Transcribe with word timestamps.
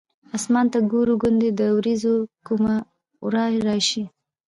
اسمان 0.37 0.65
ته 0.73 0.79
ګورو 0.91 1.13
ګوندې 1.21 1.49
د 1.59 1.61
ورېځو 1.77 2.13
کومه 2.47 2.75
ورا 3.25 3.43
راشي. 3.67 4.03